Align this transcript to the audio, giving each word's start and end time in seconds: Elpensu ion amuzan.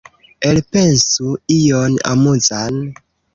Elpensu 0.51 1.27
ion 1.57 1.93
amuzan. 2.13 2.81